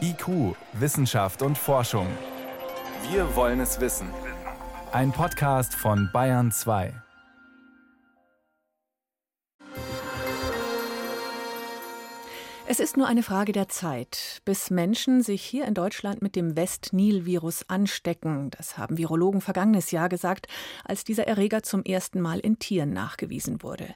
IQ, 0.00 0.56
Wissenschaft 0.72 1.42
und 1.42 1.56
Forschung. 1.56 2.06
Wir 3.10 3.36
wollen 3.36 3.60
es 3.60 3.80
wissen. 3.80 4.08
Ein 4.92 5.12
Podcast 5.12 5.74
von 5.74 6.10
Bayern 6.12 6.50
2. 6.50 6.92
Es 12.66 12.78
ist 12.78 12.96
nur 12.96 13.06
eine 13.06 13.22
Frage 13.22 13.52
der 13.52 13.68
Zeit, 13.68 14.42
bis 14.44 14.70
Menschen 14.70 15.22
sich 15.22 15.42
hier 15.42 15.66
in 15.66 15.74
Deutschland 15.74 16.22
mit 16.22 16.36
dem 16.36 16.56
West-Nil-Virus 16.56 17.68
anstecken. 17.68 18.50
Das 18.50 18.78
haben 18.78 18.96
Virologen 18.96 19.40
vergangenes 19.40 19.90
Jahr 19.90 20.08
gesagt, 20.08 20.46
als 20.84 21.04
dieser 21.04 21.26
Erreger 21.26 21.62
zum 21.62 21.84
ersten 21.84 22.20
Mal 22.20 22.38
in 22.40 22.58
Tieren 22.58 22.92
nachgewiesen 22.92 23.62
wurde. 23.62 23.94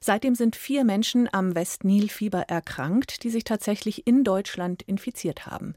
Seitdem 0.00 0.34
sind 0.34 0.56
vier 0.56 0.84
Menschen 0.84 1.28
am 1.32 1.54
West-Nil-Fieber 1.54 2.42
erkrankt, 2.42 3.22
die 3.22 3.30
sich 3.30 3.44
tatsächlich 3.44 4.06
in 4.06 4.24
Deutschland 4.24 4.82
infiziert 4.82 5.46
haben. 5.46 5.74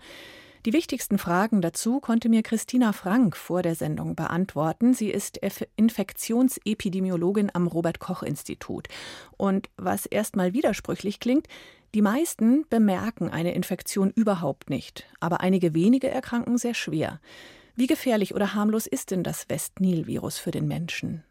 Die 0.65 0.73
wichtigsten 0.73 1.17
Fragen 1.17 1.61
dazu 1.61 2.01
konnte 2.01 2.27
mir 2.27 2.43
Christina 2.43 2.91
Frank 2.91 3.37
vor 3.37 3.61
der 3.61 3.75
Sendung 3.75 4.15
beantworten. 4.15 4.93
Sie 4.93 5.09
ist 5.09 5.39
Infektionsepidemiologin 5.77 7.49
am 7.53 7.65
Robert 7.67 7.99
Koch 7.99 8.23
Institut. 8.23 8.89
Und 9.37 9.69
was 9.77 10.05
erstmal 10.05 10.53
widersprüchlich 10.53 11.21
klingt, 11.21 11.47
die 11.95 12.01
meisten 12.01 12.65
bemerken 12.69 13.29
eine 13.29 13.53
Infektion 13.53 14.11
überhaupt 14.11 14.69
nicht, 14.69 15.07
aber 15.19 15.39
einige 15.39 15.73
wenige 15.73 16.09
erkranken 16.09 16.57
sehr 16.57 16.73
schwer. 16.73 17.21
Wie 17.75 17.87
gefährlich 17.87 18.35
oder 18.35 18.53
harmlos 18.53 18.85
ist 18.85 19.11
denn 19.11 19.23
das 19.23 19.47
West-Nil-Virus 19.47 20.37
für 20.37 20.51
den 20.51 20.67
Menschen? 20.67 21.23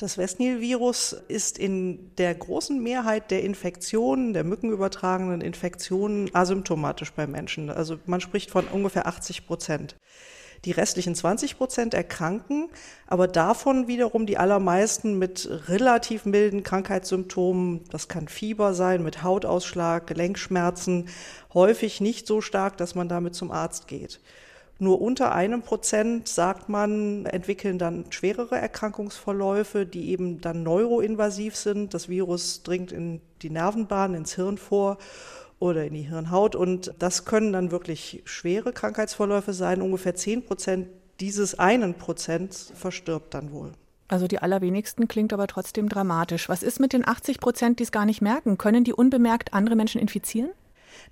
Das 0.00 0.16
West-Nil-Virus 0.16 1.12
ist 1.28 1.58
in 1.58 2.16
der 2.16 2.34
großen 2.34 2.82
Mehrheit 2.82 3.30
der 3.30 3.42
Infektionen, 3.42 4.32
der 4.32 4.44
mückenübertragenen 4.44 5.42
Infektionen, 5.42 6.34
asymptomatisch 6.34 7.12
bei 7.12 7.26
Menschen. 7.26 7.68
Also 7.68 7.98
man 8.06 8.22
spricht 8.22 8.50
von 8.50 8.66
ungefähr 8.66 9.06
80 9.06 9.46
Prozent. 9.46 9.96
Die 10.64 10.70
restlichen 10.70 11.14
20 11.14 11.58
Prozent 11.58 11.92
erkranken, 11.92 12.70
aber 13.08 13.28
davon 13.28 13.88
wiederum 13.88 14.24
die 14.24 14.38
allermeisten 14.38 15.18
mit 15.18 15.46
relativ 15.68 16.24
milden 16.24 16.62
Krankheitssymptomen. 16.62 17.84
Das 17.90 18.08
kann 18.08 18.26
Fieber 18.26 18.72
sein, 18.72 19.02
mit 19.02 19.22
Hautausschlag, 19.22 20.06
Gelenkschmerzen, 20.06 21.10
häufig 21.52 22.00
nicht 22.00 22.26
so 22.26 22.40
stark, 22.40 22.78
dass 22.78 22.94
man 22.94 23.10
damit 23.10 23.34
zum 23.34 23.50
Arzt 23.50 23.86
geht. 23.86 24.18
Nur 24.82 25.02
unter 25.02 25.34
einem 25.34 25.60
Prozent, 25.60 26.26
sagt 26.26 26.70
man, 26.70 27.26
entwickeln 27.26 27.78
dann 27.78 28.06
schwerere 28.08 28.56
Erkrankungsverläufe, 28.56 29.84
die 29.84 30.08
eben 30.08 30.40
dann 30.40 30.62
neuroinvasiv 30.62 31.54
sind. 31.54 31.92
Das 31.92 32.08
Virus 32.08 32.62
dringt 32.62 32.90
in 32.90 33.20
die 33.42 33.50
Nervenbahn, 33.50 34.14
ins 34.14 34.34
Hirn 34.34 34.56
vor 34.56 34.96
oder 35.58 35.84
in 35.84 35.92
die 35.92 36.02
Hirnhaut. 36.02 36.56
Und 36.56 36.94
das 36.98 37.26
können 37.26 37.52
dann 37.52 37.70
wirklich 37.70 38.22
schwere 38.24 38.72
Krankheitsverläufe 38.72 39.52
sein. 39.52 39.82
Ungefähr 39.82 40.14
10 40.14 40.46
Prozent 40.46 40.88
dieses 41.20 41.58
einen 41.58 41.92
Prozent 41.94 42.54
verstirbt 42.74 43.34
dann 43.34 43.52
wohl. 43.52 43.72
Also 44.08 44.26
die 44.26 44.38
allerwenigsten 44.38 45.08
klingt 45.08 45.34
aber 45.34 45.46
trotzdem 45.46 45.90
dramatisch. 45.90 46.48
Was 46.48 46.62
ist 46.62 46.80
mit 46.80 46.94
den 46.94 47.06
80 47.06 47.38
Prozent, 47.38 47.78
die 47.78 47.84
es 47.84 47.92
gar 47.92 48.06
nicht 48.06 48.22
merken? 48.22 48.56
Können 48.56 48.82
die 48.82 48.94
unbemerkt 48.94 49.52
andere 49.52 49.76
Menschen 49.76 50.00
infizieren? 50.00 50.50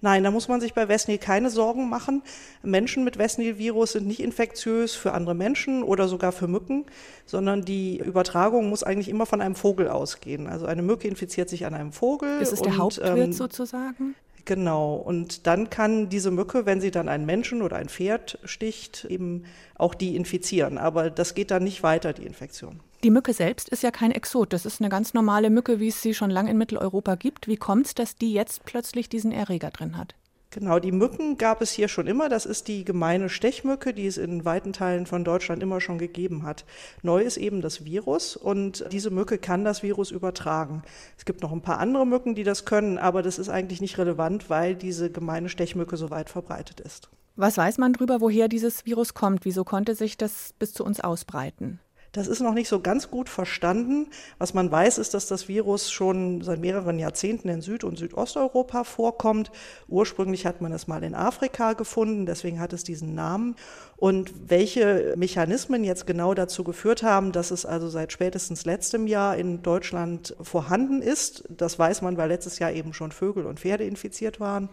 Nein, 0.00 0.22
da 0.22 0.30
muss 0.30 0.46
man 0.46 0.60
sich 0.60 0.74
bei 0.74 0.86
Westnil 0.86 1.18
keine 1.18 1.50
Sorgen 1.50 1.88
machen. 1.88 2.22
Menschen 2.62 3.02
mit 3.02 3.18
Westnil-Virus 3.18 3.92
sind 3.92 4.06
nicht 4.06 4.20
infektiös 4.20 4.94
für 4.94 5.12
andere 5.12 5.34
Menschen 5.34 5.82
oder 5.82 6.06
sogar 6.06 6.30
für 6.30 6.46
Mücken, 6.46 6.86
sondern 7.27 7.64
die 7.64 7.98
Übertragung 7.98 8.68
muss 8.68 8.84
eigentlich 8.84 9.08
immer 9.08 9.27
von 9.27 9.40
einem 9.40 9.56
Vogel 9.56 9.88
ausgehen. 9.88 10.46
Also 10.46 10.66
eine 10.66 10.82
Mücke 10.82 11.08
infiziert 11.08 11.48
sich 11.48 11.66
an 11.66 11.74
einem 11.74 11.92
Vogel. 11.92 12.38
Das 12.38 12.52
ist 12.52 12.64
der 12.64 12.77
Hauptwirt 12.77 13.18
ähm, 13.18 13.32
sozusagen? 13.32 14.14
Genau. 14.44 14.94
Und 14.94 15.46
dann 15.46 15.68
kann 15.68 16.08
diese 16.08 16.30
Mücke, 16.30 16.64
wenn 16.64 16.80
sie 16.80 16.92
dann 16.92 17.08
einen 17.08 17.27
Menschen 17.27 17.60
oder 17.60 17.77
ein 17.77 17.88
Pferd 17.88 18.38
sticht, 18.44 19.05
eben 19.05 19.44
auch 19.74 19.94
die 19.94 20.14
infizieren. 20.14 20.78
Aber 20.78 21.10
das 21.10 21.34
geht 21.34 21.50
dann 21.50 21.64
nicht 21.64 21.83
weiter, 21.83 22.12
die 22.12 22.24
Infektion. 22.24 22.80
Die 23.04 23.10
Mücke 23.10 23.32
selbst 23.32 23.68
ist 23.68 23.84
ja 23.84 23.92
kein 23.92 24.11
Exot. 24.11 24.52
Das 24.52 24.67
ist 24.67 24.80
eine 24.80 24.89
ganz 24.89 25.14
normale 25.14 25.50
Mücke, 25.50 25.78
wie 25.78 25.86
es 25.86 26.02
sie 26.02 26.14
schon 26.14 26.30
lange 26.30 26.50
in 26.50 26.58
Mitteleuropa 26.58 27.14
gibt. 27.14 27.46
Wie 27.46 27.56
kommt 27.56 27.86
es, 27.86 27.95
dass 27.95 28.17
die 28.17 28.33
jetzt 28.33 28.64
plötzlich 28.64 29.08
diesen 29.08 29.30
Erreger 29.30 29.70
drin 29.70 29.96
hat? 29.96 30.17
Genau, 30.50 30.80
die 30.80 30.90
Mücken 30.92 31.36
gab 31.36 31.62
es 31.62 31.70
hier 31.70 31.86
schon 31.86 32.08
immer. 32.08 32.28
Das 32.28 32.45
ist 32.45 32.67
die 32.67 32.84
gemeine 32.84 33.28
Stechmücke, 33.28 33.95
die 33.95 34.06
es 34.06 34.17
in 34.17 34.45
weiten 34.45 34.73
Teilen 34.73 35.06
von 35.06 35.23
Deutschland 35.23 35.62
immer 35.62 35.80
schon 35.80 35.98
gegeben 35.98 36.42
hat. 36.42 36.64
Neu 37.02 37.23
ist 37.23 37.36
eben 37.36 37.61
das 37.61 37.84
Virus 37.84 38.34
und 38.34 38.84
diese 38.90 39.11
Mücke 39.11 39.39
kann 39.39 39.62
das 39.62 39.84
Virus 39.84 40.11
übertragen. 40.11 40.83
Es 41.17 41.24
gibt 41.24 41.42
noch 41.42 41.52
ein 41.52 41.61
paar 41.61 41.78
andere 41.78 42.06
Mücken, 42.06 42.34
die 42.34 42.44
das 42.44 42.64
können, 42.64 42.98
aber 42.98 43.23
das 43.23 43.39
ist 43.39 43.50
eigentlich 43.50 43.80
nicht 43.80 43.98
relevant, 43.98 44.50
weil 44.50 44.74
diese 44.74 45.12
gemeine 45.12 45.50
Stechmücke 45.50 45.96
so 45.96 46.11
weit 46.11 46.30
verbreitet 46.30 46.80
ist. 46.80 47.11
Was 47.36 47.58
weiß 47.58 47.78
man 47.78 47.92
darüber, 47.92 48.20
woher 48.20 48.48
dieses 48.48 48.86
Virus 48.86 49.14
kommt? 49.14 49.44
Wieso 49.44 49.62
konnte 49.62 49.94
sich 49.94 50.17
das 50.17 50.55
bis 50.58 50.73
zu 50.73 50.83
uns 50.83 50.98
ausbreiten? 50.98 51.78
Das 52.13 52.27
ist 52.27 52.41
noch 52.41 52.55
nicht 52.55 52.69
so 52.69 52.80
ganz 52.80 53.11
gut 53.11 53.29
verstanden. 53.29 54.08
Was 54.39 54.55
man 54.55 54.70
weiß, 54.70 54.98
ist, 54.98 55.14
dass 55.14 55.27
das 55.27 55.48
Virus 55.48 55.91
schon 55.91 56.41
seit 56.41 56.61
mehreren 56.61 56.98
Jahrzehnten 56.98 57.48
in 57.48 57.61
Süd- 57.61 57.85
und 57.85 57.98
Südosteuropa 57.98 58.85
vorkommt. 58.85 59.51
Ursprünglich 59.89 60.47
hat 60.47 60.61
man 60.61 60.73
es 60.73 60.86
mal 60.86 61.02
in 61.02 61.14
Afrika 61.14 61.74
gefunden, 61.74 62.24
deswegen 62.24 62.61
hat 62.61 62.73
es 62.73 62.83
diesen 62.83 63.14
Namen. 63.14 63.57
Und 63.97 64.33
welche 64.48 65.14
Mechanismen 65.17 65.85
jetzt 65.85 66.07
genau 66.07 66.33
dazu 66.33 66.64
geführt 66.64 67.02
haben, 67.02 67.33
dass 67.33 67.51
es 67.51 67.67
also 67.67 67.89
seit 67.89 68.13
spätestens 68.13 68.64
letztem 68.64 69.07
Jahr 69.07 69.36
in 69.36 69.63
Deutschland 69.63 70.36
vorhanden 70.41 71.02
ist, 71.02 71.45
das 71.51 71.79
weiß 71.79 72.02
man, 72.02 72.17
weil 72.17 72.29
letztes 72.29 72.58
Jahr 72.58 72.73
eben 72.73 72.95
schon 72.95 73.13
Vögel 73.13 73.45
und 73.45 73.61
Pferde 73.61 73.85
infiziert 73.85 74.41
waren. 74.41 74.70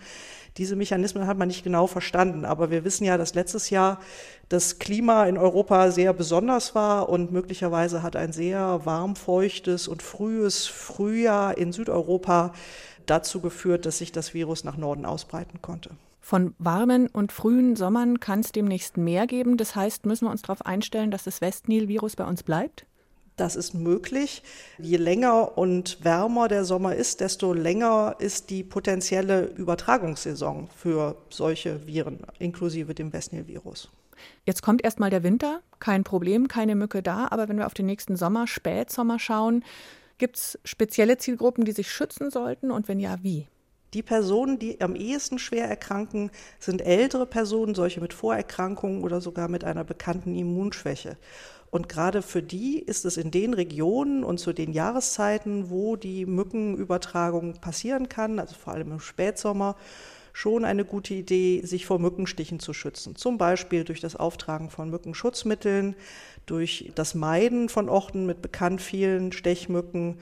Diese 0.57 0.77
Mechanismen 0.77 1.27
hat 1.27 1.37
man 1.37 1.49
nicht 1.49 1.65
genau 1.65 1.85
verstanden, 1.85 2.45
aber 2.45 2.71
wir 2.71 2.85
wissen 2.85 3.03
ja, 3.03 3.17
dass 3.17 3.35
letztes 3.35 3.71
Jahr 3.71 3.99
das 4.47 4.79
Klima 4.79 5.25
in 5.25 5.37
Europa 5.37 5.91
sehr 5.91 6.13
besonders 6.13 6.75
war 6.75 7.09
und 7.09 7.31
möglicherweise 7.35 8.01
hat 8.01 8.15
ein 8.15 8.31
sehr 8.31 8.81
warmfeuchtes 8.85 9.87
und 9.87 10.01
frühes 10.01 10.65
Frühjahr 10.65 11.57
in 11.57 11.71
Südeuropa 11.71 12.53
dazu 13.05 13.41
geführt, 13.41 13.85
dass 13.85 13.99
sich 13.99 14.11
das 14.11 14.33
Virus 14.33 14.63
nach 14.63 14.77
Norden 14.77 15.05
ausbreiten 15.05 15.61
konnte. 15.61 15.91
Von 16.21 16.55
warmen 16.57 17.07
und 17.07 17.31
frühen 17.31 17.75
Sommern 17.75 18.19
kann 18.19 18.39
es 18.39 18.51
demnächst 18.51 18.97
mehr 18.97 19.27
geben. 19.27 19.57
Das 19.57 19.75
heißt, 19.75 20.07
müssen 20.07 20.25
wir 20.25 20.31
uns 20.31 20.41
darauf 20.41 20.65
einstellen, 20.65 21.11
dass 21.11 21.25
das 21.25 21.39
Westnil-Virus 21.39 22.15
bei 22.15 22.25
uns 22.25 22.41
bleibt? 22.41 22.87
Das 23.35 23.55
ist 23.55 23.73
möglich. 23.73 24.41
Je 24.79 24.97
länger 24.97 25.57
und 25.57 26.03
wärmer 26.03 26.47
der 26.47 26.63
Sommer 26.63 26.95
ist, 26.95 27.19
desto 27.19 27.53
länger 27.53 28.15
ist 28.17 28.49
die 28.49 28.63
potenzielle 28.63 29.45
Übertragungssaison 29.45 30.69
für 30.75 31.17
solche 31.29 31.85
Viren, 31.85 32.19
inklusive 32.39 32.95
dem 32.95 33.11
Westnil-Virus. 33.11 33.91
Jetzt 34.45 34.61
kommt 34.61 34.83
erstmal 34.83 35.09
der 35.09 35.23
Winter, 35.23 35.61
kein 35.79 36.03
Problem, 36.03 36.47
keine 36.47 36.75
Mücke 36.75 37.01
da, 37.01 37.27
aber 37.29 37.47
wenn 37.49 37.57
wir 37.57 37.65
auf 37.65 37.73
den 37.73 37.85
nächsten 37.85 38.15
Sommer, 38.15 38.47
Spätsommer 38.47 39.19
schauen, 39.19 39.63
gibt 40.17 40.37
es 40.37 40.59
spezielle 40.63 41.17
Zielgruppen, 41.17 41.65
die 41.65 41.71
sich 41.71 41.91
schützen 41.91 42.31
sollten 42.31 42.71
und 42.71 42.87
wenn 42.87 42.99
ja, 42.99 43.17
wie? 43.21 43.47
Die 43.93 44.03
Personen, 44.03 44.59
die 44.59 44.81
am 44.81 44.95
ehesten 44.95 45.39
schwer 45.39 45.69
erkranken, 45.69 46.29
sind 46.59 46.81
ältere 46.81 47.25
Personen, 47.25 47.75
solche 47.75 48.01
mit 48.01 48.13
Vorerkrankungen 48.13 49.03
oder 49.03 49.21
sogar 49.21 49.47
mit 49.47 49.63
einer 49.63 49.85
bekannten 49.85 50.35
Immunschwäche. 50.35 51.17
Und 51.71 51.89
gerade 51.89 52.21
für 52.21 52.43
die 52.43 52.79
ist 52.79 53.05
es 53.05 53.17
in 53.17 53.31
den 53.31 53.53
Regionen 53.53 54.23
und 54.23 54.37
zu 54.37 54.53
den 54.53 54.71
Jahreszeiten, 54.71 55.69
wo 55.69 55.95
die 55.95 56.25
Mückenübertragung 56.25 57.59
passieren 57.61 58.09
kann, 58.09 58.39
also 58.39 58.55
vor 58.55 58.73
allem 58.73 58.91
im 58.91 58.99
Spätsommer, 58.99 59.75
schon 60.35 60.65
eine 60.65 60.83
gute 60.83 61.13
Idee, 61.13 61.61
sich 61.63 61.85
vor 61.85 61.97
Mückenstichen 61.97 62.59
zu 62.59 62.73
schützen. 62.73 63.15
Zum 63.15 63.37
Beispiel 63.37 63.85
durch 63.85 64.01
das 64.01 64.17
Auftragen 64.17 64.69
von 64.69 64.89
Mückenschutzmitteln, 64.89 65.95
durch 66.45 66.91
das 66.93 67.15
Meiden 67.15 67.69
von 67.69 67.87
Orten 67.87 68.25
mit 68.25 68.41
bekannt 68.41 68.81
vielen 68.81 69.31
Stechmücken, 69.31 70.17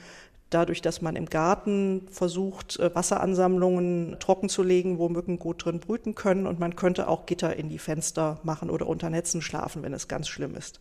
dadurch, 0.50 0.82
dass 0.82 1.02
man 1.02 1.16
im 1.16 1.26
Garten 1.26 2.06
versucht, 2.12 2.78
äh, 2.78 2.94
Wasseransammlungen 2.94 4.16
trocken 4.20 4.48
zu 4.48 4.62
legen, 4.62 4.98
wo 4.98 5.08
Mücken 5.08 5.40
gut 5.40 5.64
drin 5.64 5.80
brüten 5.80 6.14
können. 6.14 6.46
Und 6.46 6.60
man 6.60 6.76
könnte 6.76 7.08
auch 7.08 7.26
Gitter 7.26 7.56
in 7.56 7.68
die 7.68 7.80
Fenster 7.80 8.38
machen 8.44 8.70
oder 8.70 8.86
unter 8.86 9.10
Netzen 9.10 9.42
schlafen, 9.42 9.82
wenn 9.82 9.92
es 9.92 10.06
ganz 10.06 10.28
schlimm 10.28 10.54
ist. 10.54 10.80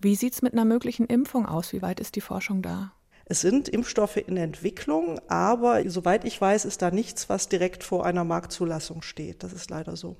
Wie 0.00 0.16
sieht 0.16 0.32
es 0.32 0.42
mit 0.42 0.54
einer 0.54 0.64
möglichen 0.64 1.06
Impfung 1.06 1.46
aus? 1.46 1.72
Wie 1.72 1.82
weit 1.82 2.00
ist 2.00 2.16
die 2.16 2.20
Forschung 2.20 2.62
da? 2.62 2.90
Es 3.24 3.40
sind 3.40 3.68
Impfstoffe 3.68 4.16
in 4.16 4.36
Entwicklung, 4.36 5.20
aber 5.28 5.88
soweit 5.88 6.24
ich 6.24 6.40
weiß, 6.40 6.64
ist 6.64 6.82
da 6.82 6.90
nichts, 6.90 7.28
was 7.28 7.48
direkt 7.48 7.84
vor 7.84 8.04
einer 8.04 8.24
Marktzulassung 8.24 9.02
steht. 9.02 9.42
Das 9.42 9.52
ist 9.52 9.70
leider 9.70 9.96
so. 9.96 10.16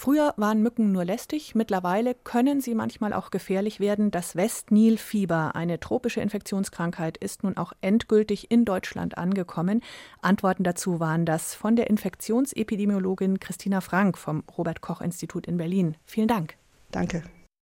Früher 0.00 0.32
waren 0.36 0.62
Mücken 0.62 0.92
nur 0.92 1.04
lästig, 1.04 1.56
mittlerweile 1.56 2.14
können 2.14 2.60
sie 2.60 2.76
manchmal 2.76 3.12
auch 3.12 3.32
gefährlich 3.32 3.80
werden. 3.80 4.12
Das 4.12 4.36
West-Nil-Fieber, 4.36 5.56
eine 5.56 5.80
tropische 5.80 6.20
Infektionskrankheit, 6.20 7.16
ist 7.16 7.42
nun 7.42 7.56
auch 7.56 7.72
endgültig 7.80 8.48
in 8.52 8.64
Deutschland 8.64 9.18
angekommen. 9.18 9.82
Antworten 10.22 10.62
dazu 10.62 11.00
waren 11.00 11.26
das 11.26 11.56
von 11.56 11.74
der 11.74 11.90
Infektionsepidemiologin 11.90 13.40
Christina 13.40 13.80
Frank 13.80 14.18
vom 14.18 14.44
Robert 14.56 14.82
Koch 14.82 15.00
Institut 15.00 15.48
in 15.48 15.56
Berlin. 15.56 15.96
Vielen 16.04 16.28
Dank. 16.28 16.54
Danke. 16.92 17.24